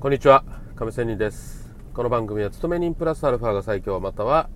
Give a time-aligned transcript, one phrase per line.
[0.00, 0.44] こんにちは。
[0.76, 1.76] 亀仙人です。
[1.92, 4.48] この番組は勤め人プラスアルファが最強または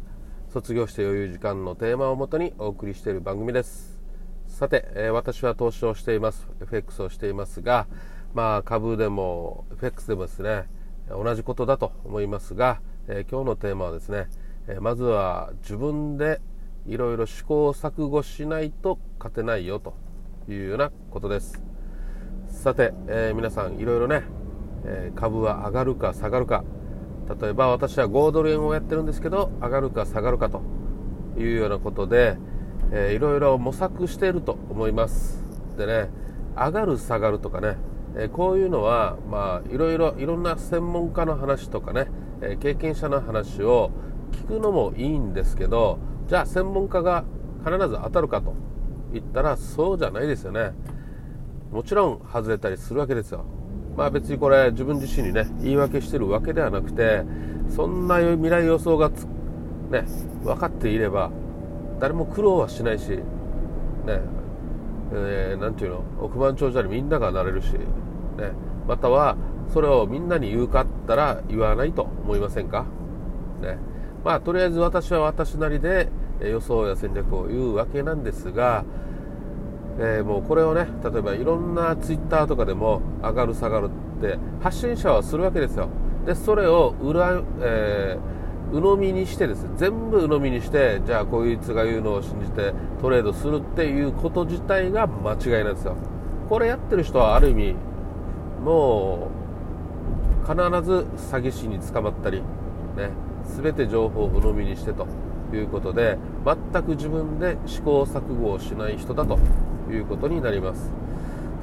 [0.49, 4.01] 卒業して余裕時間のテーマをもとにお送りしている番組です。
[4.47, 6.49] さて、えー、私は投資をしています。
[6.63, 7.87] FX をしていますが
[8.33, 10.65] まあ株でも FX でもですね
[11.11, 14.29] 同じことだと思いますが、えー、今日のテーマはですね、
[14.67, 16.41] えー、まずは自分で
[16.87, 19.95] いろいろ試行錯誤しないと勝てないよと
[20.49, 21.63] いうようなことです。
[22.49, 24.23] さて、え、皆さんいろいろね
[24.85, 26.65] え株は上がるか下がるか。
[27.41, 30.61] 例えば私は5ドル円をやってるんですけど上がるか下がるかと
[31.39, 32.37] いうようなことで、
[32.93, 35.43] えー、いろいろ模索していると思います。
[35.79, 36.11] でね
[36.57, 37.77] 上がる下がるとかね、
[38.17, 42.07] え、こういうのはまあいろいろいろんな専門家の話とかね、
[42.43, 43.91] え、経験者の話を
[44.33, 47.25] 聞くのもいいんですけどじゃあ専門家が
[47.65, 48.55] 必ず当たるかと
[49.13, 50.73] 言ったらそうじゃないですよね。
[51.73, 53.45] もちろん外れたりするわけですよ。
[53.97, 57.23] まあ別にこれ自分自身にね言い訳してるわけではなくて
[57.69, 59.11] そんな未来予想が
[59.91, 60.05] ね
[60.43, 61.31] 分かっていれば
[62.01, 64.21] 誰も苦労はしないしね
[65.13, 68.53] えー、ていうの億万長者にみんながなれるし、ね、
[68.89, 69.37] または
[69.73, 72.87] それをみんなに言うかったら言わないと思いませんか、
[73.61, 73.79] ね。
[74.25, 76.09] まあ、とりあえず私は私なりで
[76.41, 78.85] 予想や戦略を言うわけなんですが
[79.99, 85.89] えー、もうこれをね例えばいろんなツイッターとかでも上がる下がるって発信者はするわけですよ。
[86.27, 95.97] でそれを裏、えー、鵜呑みにしてです全部鵜呑みにしてじゃあこいつが言うのを信じてトレードするっていうこと自体が間違いなんですよ。
[96.49, 97.75] これやってる人はある意味
[98.65, 99.45] もう
[100.47, 102.43] 必ず詐欺師に捕まったり
[102.97, 103.11] ね
[103.63, 105.07] 全て情報を鵜呑みにしてと
[105.53, 109.39] いうことで全く自分で試行錯誤をしない人だと。
[109.95, 110.93] いうことになります。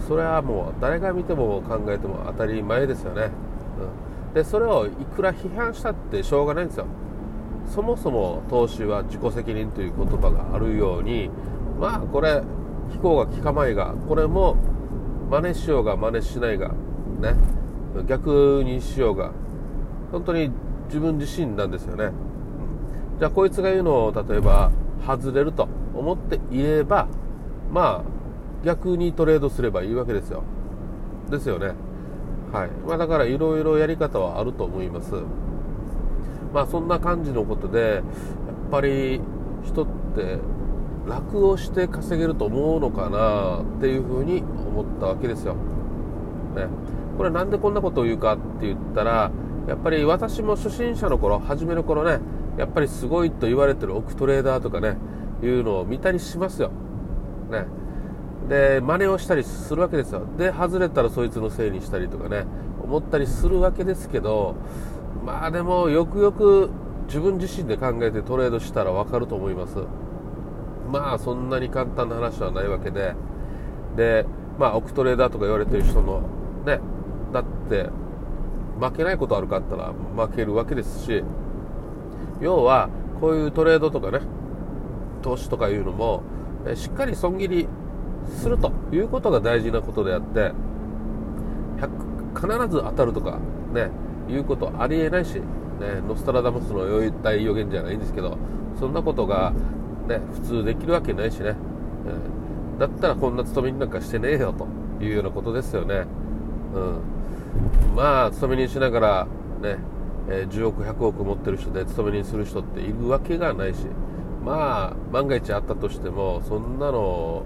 [0.08, 3.30] それはもう誰が見ても考えても当たり前ですよね、
[4.28, 6.86] うん、でそれをいくら批判したってしょうがないんですよ。
[7.68, 11.30] そもそも投資は自己責任という言葉があるように
[11.80, 12.42] まあこれ
[12.92, 14.58] 聞こうが聞かまいがこれも
[15.30, 16.70] 真似しようが真似しないが
[17.20, 17.36] ね。
[18.08, 19.32] 逆にしようが
[20.14, 20.50] 本当に
[20.86, 22.08] 自分自身なんですよね、う
[23.18, 24.72] ん、じゃあこいつが言うのを例えば
[25.06, 27.10] 外れると思っていれば
[27.70, 28.21] まあ
[28.64, 30.44] 逆にトレードすればいいわけですよ。
[31.30, 31.74] ですよね。
[32.52, 32.70] はい。
[32.88, 35.14] まあ、だからいろいろやり方はあると思います。
[36.54, 38.04] まあそんな感じのことでやっ
[38.70, 39.22] ぱり
[39.64, 40.40] 人って
[41.08, 45.56] 楽をして稼げると思うのかなっていうふうに思ったわけですよ、
[46.56, 46.68] ね、
[47.18, 49.32] これなんでこんなことを言うかって言ったら
[49.68, 52.20] やっぱり私も初心者の頃初めの頃ね
[52.58, 54.98] やっぱりすごいと言われてる億トレーダーとかね
[55.42, 56.70] いうのを見たりしますよ。
[57.50, 57.66] ね。
[58.52, 60.24] で真似をしたりするわけですよ。
[60.38, 62.46] で外れたらそいつのせいにしたりとかね
[62.84, 64.58] 思ったりするわけですけど
[65.26, 66.70] まあでもよくよく
[67.08, 69.78] 自分自身で考えてトレードしたら分かると思います。
[70.92, 73.16] まあそんなに簡単な話はないわけで。
[73.96, 74.26] で
[74.60, 76.22] まあ億トレーダーとか言われてる人の
[76.66, 76.82] ね
[77.32, 77.90] だって
[78.82, 81.24] 負けないことあるかったら負けるわけですし
[82.42, 82.90] 要は
[83.22, 84.20] こういうトレードとかね
[85.22, 86.24] 投資とかいうのも
[86.76, 87.68] しっかり損切り
[88.28, 90.52] するということが大事なことであって
[92.36, 93.40] 必ず当たるとか
[93.74, 93.90] ね
[94.30, 95.42] いうことありえないし、ね、
[96.08, 96.86] ノストラダムスの
[97.22, 98.38] 大予言じゃないんですけど
[98.80, 99.54] そんなことが、
[100.08, 101.56] ね、普通できるわけないしね、
[102.76, 104.68] えー、だったらこんな勤めになんかしてねえよと
[105.04, 106.06] いうようなことですよね、
[106.74, 109.28] うん、まあ勤め人しながら
[109.62, 109.78] ね、
[110.30, 113.86] え、10億100億持ってる人で勤め人する人っているわけがないし。
[114.44, 117.44] まあ万が一あったとしてもそんなの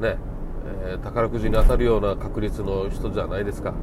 [0.00, 0.16] ね、
[0.84, 3.76] えー、宝くじに当たるような確率の人じゃないですか、ね、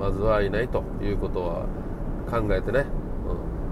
[0.00, 1.66] まずはいないということは
[2.30, 2.86] 考えてね、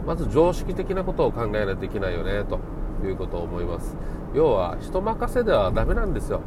[0.01, 2.59] うん、まず常識的なことを考えないといけないよねと
[3.07, 3.97] いうことを思います。
[4.35, 6.43] 要は人任せではダメなんですよ。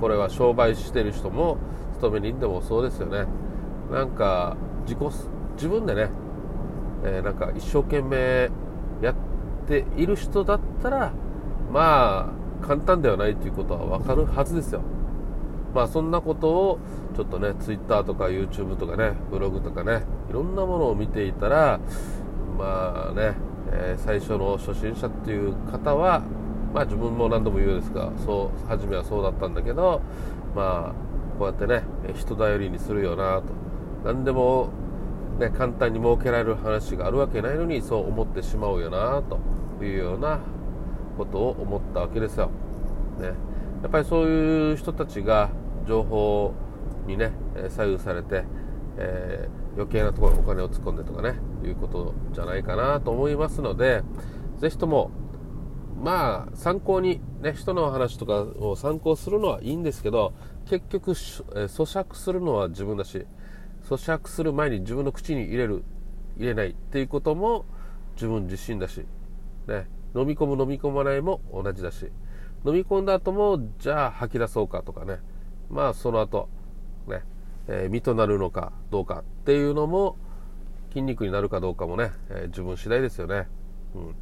[0.00, 1.58] これは商売してる人も
[1.94, 3.26] 勤め人でもそうですよね。
[3.90, 4.98] なんか自己
[5.54, 6.10] 自分でね、
[7.04, 8.50] えー、なんか一生懸命
[9.00, 9.14] やっ
[9.66, 11.12] ている人だったら
[11.72, 14.82] まあ簡単ではないということは分かるはずですよ。
[15.74, 16.78] まあそんなことを
[17.14, 21.80] ちょっとね Twitter とか YouTube とかねブログとかねいろんなものを見ていたら
[22.58, 23.34] まあね、
[23.72, 26.22] えー、最初の初心者っていう方は
[26.72, 30.00] まあ自分も何度も言うですがそう初めはそうだったんだけど
[30.54, 31.82] まあこうやってね
[32.14, 33.44] 人頼りにするよなと。
[34.04, 34.70] 何でも
[35.38, 39.38] ね、簡単に設けられる話があるわけないのにそう思ってしまうよなと
[39.84, 40.40] いうような
[41.16, 42.50] ことを思ったわけですよ、
[43.20, 43.28] ね、
[43.82, 45.50] やっぱりそういう人たちが
[45.86, 46.54] 情報
[47.06, 47.32] にね
[47.68, 48.44] 左右されて、
[48.98, 54.02] えー、余計なところにお金を突っ込んでとかねいうことじゃないかなと思いますので
[54.58, 55.10] ぜひとも
[56.02, 60.34] まあ参考にね人の話とかを参考するのはいいんですけど
[60.68, 63.24] 結局、咀嚼するのは自分だし
[63.88, 65.84] 咀嚼する前に自分の口に入れる
[66.36, 67.64] 入れないっていうことも
[68.14, 69.06] 自分自身だし、
[69.68, 69.86] ね、
[70.16, 72.10] 飲み込む飲み込まないも同じだし。
[72.64, 75.20] 飲み込んだ後もじゃあ吐き出そうかとかね。
[75.70, 76.48] まあその後
[77.06, 77.22] ね、
[77.68, 80.16] えー、身となるのかどうかっていうのも
[80.90, 83.48] 筋肉になるかどうかもね、えー、自分次第ですよね、
[83.94, 84.14] うん、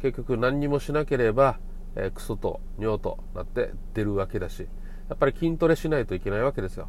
[0.00, 1.58] 結局何にもしなければ、
[1.96, 4.66] えー、クソと尿となって出るわけだし
[5.08, 6.88] やっぱり筋トレしないといけないわけですよ、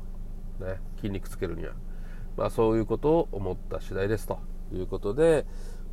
[0.60, 1.74] ね、筋肉つけるには。
[2.38, 4.40] まあそういうことを思った次第ですと
[4.74, 5.46] いうことで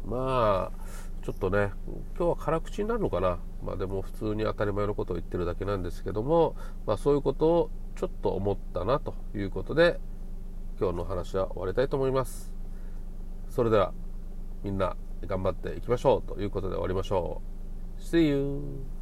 [0.05, 0.79] まあ
[1.23, 1.71] ちょっとね
[2.19, 3.39] 今日は辛口になるのかな。
[3.65, 10.01] まあでも普通に当たり前のことを言ってるだけなんですけどもまあそういうことをちょっと思ったなということで
[10.81, 12.53] 今日の話は終わりたいと思います。
[13.49, 13.93] それでは
[14.65, 14.97] みんな
[15.27, 17.41] 頑張っていきましょうということで終わりましょ
[17.99, 18.01] う。
[18.01, 19.02] See you!